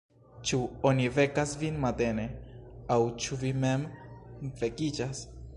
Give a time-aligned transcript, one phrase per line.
[0.51, 0.57] Ĉu
[0.91, 2.25] oni vekas vin matene,
[2.97, 3.89] aŭ ĉu vi mem
[4.65, 5.27] vekiĝas?